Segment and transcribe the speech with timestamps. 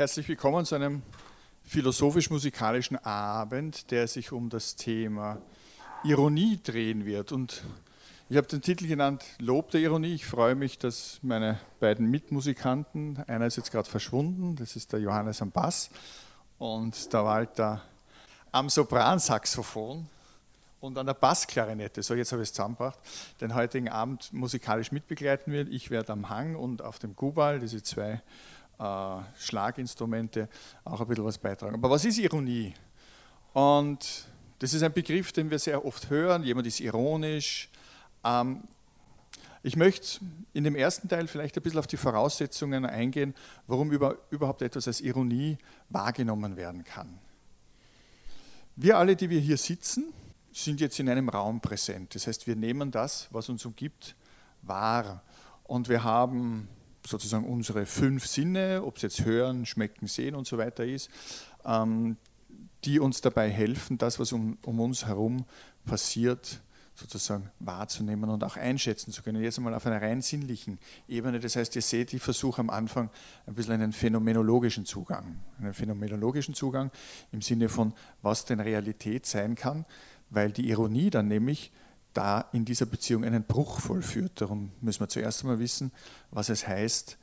[0.00, 1.02] Herzlich willkommen zu einem
[1.64, 5.42] philosophisch-musikalischen Abend, der sich um das Thema
[6.04, 7.32] Ironie drehen wird.
[7.32, 7.64] Und
[8.30, 10.14] ich habe den Titel genannt Lob der Ironie.
[10.14, 15.00] Ich freue mich, dass meine beiden Mitmusikanten, einer ist jetzt gerade verschwunden, das ist der
[15.00, 15.90] Johannes am Bass
[16.56, 17.82] und der Walter
[18.52, 20.08] am Sopransaxophon
[20.80, 22.02] und an der Bassklarinette.
[22.02, 22.98] So, jetzt habe ich es zusammengebracht.
[23.42, 25.68] Den heutigen Abend musikalisch mitbegleiten wird.
[25.68, 28.22] Ich werde am Hang und auf dem Gubal, diese zwei
[29.38, 30.48] Schlaginstrumente,
[30.84, 31.74] auch ein bisschen was beitragen.
[31.74, 32.72] Aber was ist Ironie?
[33.52, 34.26] Und
[34.58, 36.44] das ist ein Begriff, den wir sehr oft hören.
[36.44, 37.68] Jemand ist ironisch,
[38.24, 38.62] ähm,
[39.62, 40.20] ich möchte
[40.54, 43.34] in dem ersten Teil vielleicht ein bisschen auf die Voraussetzungen eingehen,
[43.66, 45.58] warum über, überhaupt etwas als Ironie
[45.90, 47.18] wahrgenommen werden kann.
[48.76, 50.14] Wir alle, die wir hier sitzen,
[50.52, 52.14] sind jetzt in einem Raum präsent.
[52.14, 54.16] Das heißt, wir nehmen das, was uns umgibt,
[54.62, 55.22] wahr.
[55.64, 56.68] Und wir haben
[57.10, 61.10] sozusagen unsere fünf Sinne, ob es jetzt Hören, Schmecken, Sehen und so weiter ist,
[61.64, 62.16] ähm,
[62.84, 65.44] die uns dabei helfen, das, was um, um uns herum
[65.84, 66.60] passiert,
[66.94, 69.42] sozusagen wahrzunehmen und auch einschätzen zu können.
[69.42, 71.40] Jetzt einmal auf einer rein sinnlichen Ebene.
[71.40, 73.10] Das heißt, ihr seht, ich versuche am Anfang
[73.46, 75.40] ein bisschen einen phänomenologischen Zugang.
[75.58, 76.90] Einen phänomenologischen Zugang
[77.32, 79.86] im Sinne von, was denn Realität sein kann,
[80.28, 81.72] weil die Ironie dann nämlich
[82.14, 84.40] da in dieser Beziehung einen Bruch vollführt.
[84.40, 85.92] Darum müssen wir zuerst einmal wissen,
[86.30, 87.16] was es heißt,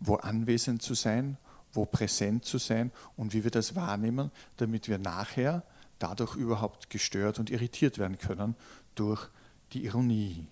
[0.00, 1.38] wo anwesend zu sein,
[1.72, 5.62] wo präsent zu sein und wie wir das wahrnehmen, damit wir nachher
[5.98, 8.54] dadurch überhaupt gestört und irritiert werden können
[8.94, 9.28] durch
[9.72, 10.46] die Ironie.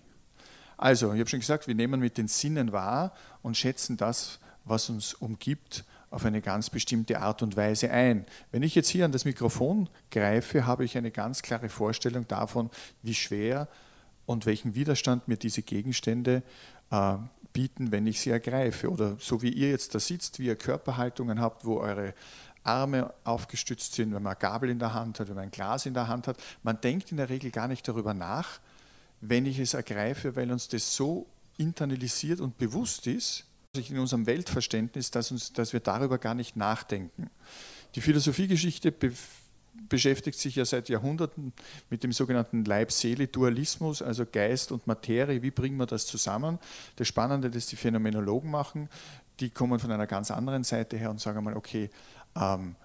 [0.77, 4.89] Also, ich habe schon gesagt, wir nehmen mit den Sinnen wahr und schätzen das, was
[4.89, 8.25] uns umgibt, auf eine ganz bestimmte Art und Weise ein.
[8.51, 12.69] Wenn ich jetzt hier an das Mikrofon greife, habe ich eine ganz klare Vorstellung davon,
[13.01, 13.67] wie schwer
[14.27, 16.43] und welchen Widerstand mir diese Gegenstände
[16.91, 17.15] äh,
[17.51, 18.91] bieten, wenn ich sie ergreife.
[18.91, 22.13] Oder so wie ihr jetzt da sitzt, wie ihr Körperhaltungen habt, wo eure
[22.63, 25.87] Arme aufgestützt sind, wenn man eine Gabel in der Hand hat, wenn man ein Glas
[25.87, 26.37] in der Hand hat.
[26.61, 28.59] Man denkt in der Regel gar nicht darüber nach,
[29.19, 31.25] wenn ich es ergreife, weil uns das so
[31.57, 37.31] internalisiert und bewusst ist, in unserem Weltverständnis, dass, uns, dass wir darüber gar nicht nachdenken.
[37.95, 39.11] Die Philosophiegeschichte be
[39.89, 41.51] beschäftigt sich ja seit Jahrhunderten
[41.89, 45.41] mit dem sogenannten Leib-Seele-Dualismus, also Geist und Materie.
[45.41, 46.59] Wie bringen wir das zusammen?
[46.97, 48.87] Das Spannende, das die Phänomenologen machen,
[49.39, 51.89] die kommen von einer ganz anderen Seite her und sagen einmal, okay,
[52.35, 52.75] ähm,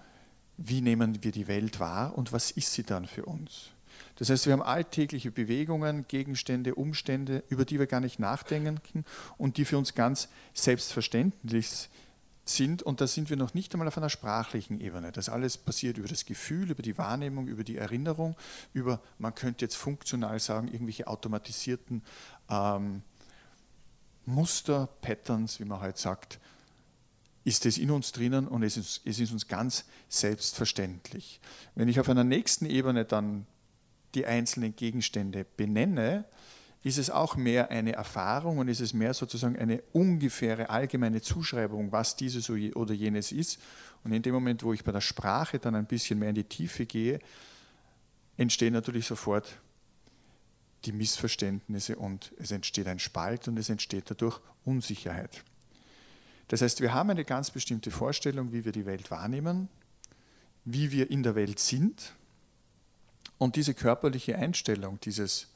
[0.57, 3.69] wie nehmen wir die Welt wahr und was ist sie dann für uns?
[4.19, 9.05] Das heißt, wir haben alltägliche Bewegungen, Gegenstände, Umstände, über die wir gar nicht nachdenken
[9.37, 11.89] und die für uns ganz selbstverständlich
[12.43, 12.83] sind.
[12.83, 15.13] Und da sind wir noch nicht einmal auf einer sprachlichen Ebene.
[15.13, 18.35] Das alles passiert über das Gefühl, über die Wahrnehmung, über die Erinnerung,
[18.73, 22.03] über, man könnte jetzt funktional sagen, irgendwelche automatisierten
[22.49, 23.03] ähm,
[24.25, 26.39] Muster, Patterns, wie man heute sagt,
[27.45, 31.39] ist es in uns drinnen und es ist, es ist uns ganz selbstverständlich.
[31.73, 33.47] Wenn ich auf einer nächsten Ebene dann
[34.15, 36.25] die einzelnen Gegenstände benenne,
[36.83, 41.91] ist es auch mehr eine Erfahrung und ist es mehr sozusagen eine ungefähre allgemeine Zuschreibung,
[41.91, 43.59] was dieses oder jenes ist.
[44.03, 46.45] Und in dem Moment, wo ich bei der Sprache dann ein bisschen mehr in die
[46.45, 47.19] Tiefe gehe,
[48.37, 49.59] entstehen natürlich sofort
[50.85, 55.43] die Missverständnisse und es entsteht ein Spalt und es entsteht dadurch Unsicherheit.
[56.47, 59.67] Das heißt, wir haben eine ganz bestimmte Vorstellung, wie wir die Welt wahrnehmen,
[60.63, 62.15] wie wir in der Welt sind.
[63.39, 65.47] Und diese körperliche Einstellung, dieses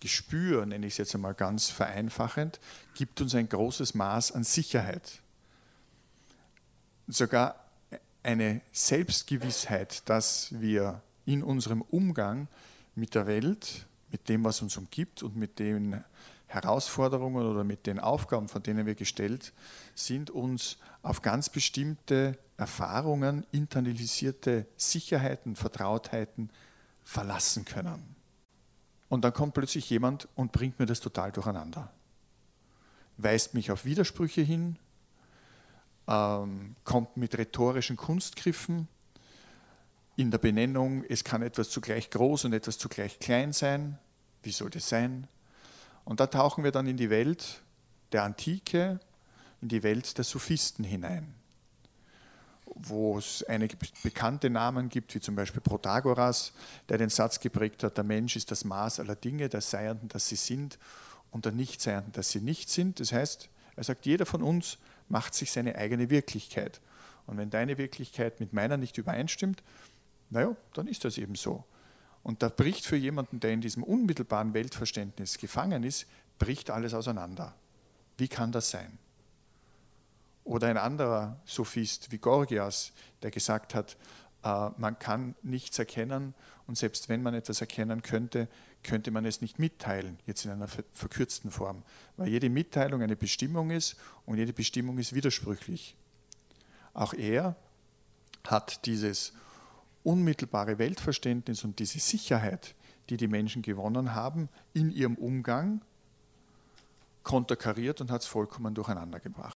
[0.00, 2.60] Gespür, nenne ich es jetzt einmal ganz vereinfachend,
[2.94, 5.20] gibt uns ein großes Maß an Sicherheit.
[7.08, 7.56] Sogar
[8.22, 12.46] eine Selbstgewissheit, dass wir in unserem Umgang
[12.94, 16.02] mit der Welt, mit dem, was uns umgibt und mit den
[16.46, 19.52] Herausforderungen oder mit den Aufgaben, von denen wir gestellt
[19.96, 26.50] sind, uns auf ganz bestimmte Erfahrungen, internalisierte Sicherheiten, Vertrautheiten
[27.06, 28.16] verlassen können.
[29.08, 31.92] Und dann kommt plötzlich jemand und bringt mir das total durcheinander.
[33.16, 34.76] Weist mich auf Widersprüche hin,
[36.08, 38.88] ähm, kommt mit rhetorischen Kunstgriffen
[40.16, 43.98] in der Benennung, es kann etwas zugleich groß und etwas zugleich klein sein.
[44.42, 45.28] Wie soll das sein?
[46.04, 47.62] Und da tauchen wir dann in die Welt
[48.12, 48.98] der Antike,
[49.60, 51.34] in die Welt der Sophisten hinein,
[52.78, 56.52] wo es einige bekannte Namen gibt, wie zum Beispiel Protagoras,
[56.88, 60.28] der den Satz geprägt hat, der Mensch ist das Maß aller Dinge, der Seienden, dass
[60.28, 60.78] sie sind
[61.30, 63.00] und der Nichtseienden, dass sie nicht sind.
[63.00, 64.78] Das heißt, er sagt, jeder von uns
[65.08, 66.80] macht sich seine eigene Wirklichkeit.
[67.26, 69.62] Und wenn deine Wirklichkeit mit meiner nicht übereinstimmt,
[70.30, 71.64] naja, dann ist das eben so.
[72.22, 76.06] Und da bricht für jemanden, der in diesem unmittelbaren Weltverständnis gefangen ist,
[76.38, 77.54] bricht alles auseinander.
[78.18, 78.98] Wie kann das sein?
[80.46, 83.96] Oder ein anderer Sophist wie Gorgias, der gesagt hat,
[84.44, 86.34] äh, man kann nichts erkennen
[86.68, 88.46] und selbst wenn man etwas erkennen könnte,
[88.84, 91.82] könnte man es nicht mitteilen, jetzt in einer verkürzten Form,
[92.16, 95.96] weil jede Mitteilung eine Bestimmung ist und jede Bestimmung ist widersprüchlich.
[96.94, 97.56] Auch er
[98.46, 99.32] hat dieses
[100.04, 102.76] unmittelbare Weltverständnis und diese Sicherheit,
[103.10, 105.80] die die Menschen gewonnen haben, in ihrem Umgang
[107.24, 109.55] konterkariert und hat es vollkommen durcheinander gebracht.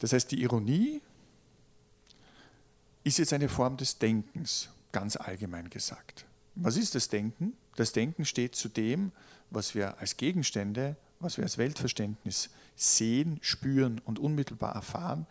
[0.00, 1.00] Das heißt, die Ironie
[3.04, 6.26] ist jetzt eine Form des Denkens, ganz allgemein gesagt.
[6.54, 7.54] Was ist das Denken?
[7.76, 9.12] Das Denken steht zu dem,
[9.50, 15.26] was wir als Gegenstände, was wir als Weltverständnis sehen, spüren und unmittelbar erfahren,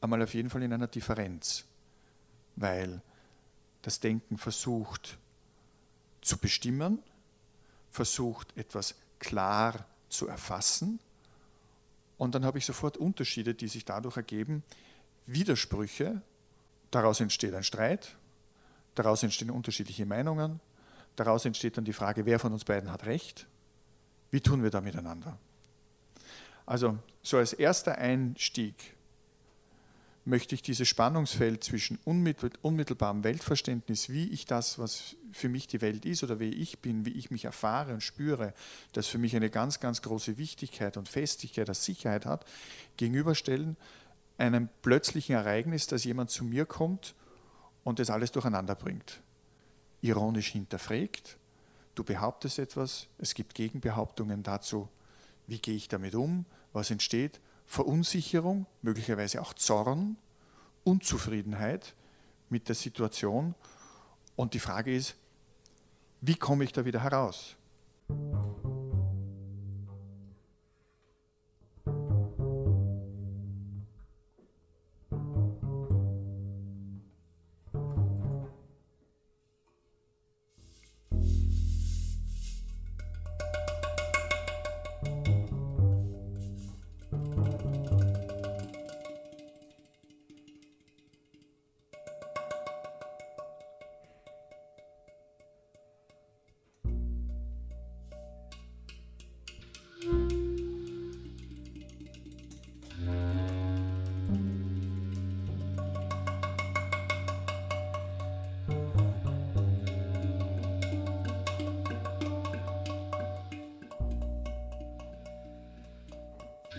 [0.00, 1.64] einmal auf jeden Fall in einer Differenz.
[2.56, 3.02] Weil
[3.82, 5.18] das Denken versucht
[6.20, 7.02] zu bestimmen,
[7.90, 11.00] versucht etwas klar zu erfassen
[12.18, 14.62] und dann habe ich sofort Unterschiede, die sich dadurch ergeben,
[15.26, 16.20] Widersprüche,
[16.90, 18.16] daraus entsteht ein Streit,
[18.94, 20.60] daraus entstehen unterschiedliche Meinungen,
[21.16, 23.46] daraus entsteht dann die Frage, wer von uns beiden hat Recht,
[24.30, 25.38] wie tun wir da miteinander.
[26.66, 28.74] Also so als erster Einstieg
[30.28, 36.04] möchte ich dieses Spannungsfeld zwischen unmittelbarem Weltverständnis, wie ich das, was für mich die Welt
[36.04, 38.52] ist oder wie ich bin, wie ich mich erfahre und spüre,
[38.92, 42.44] das für mich eine ganz, ganz große Wichtigkeit und Festigkeit als Sicherheit hat,
[42.98, 43.78] gegenüberstellen
[44.36, 47.14] einem plötzlichen Ereignis, dass jemand zu mir kommt
[47.82, 49.22] und das alles durcheinander bringt.
[50.02, 51.38] Ironisch hinterfragt,
[51.94, 54.90] du behauptest etwas, es gibt Gegenbehauptungen dazu,
[55.46, 56.44] wie gehe ich damit um,
[56.74, 60.16] was entsteht Verunsicherung, möglicherweise auch Zorn,
[60.84, 61.94] Unzufriedenheit
[62.48, 63.54] mit der Situation.
[64.36, 65.16] Und die Frage ist,
[66.22, 67.56] wie komme ich da wieder heraus?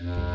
[0.02, 0.29] Yeah.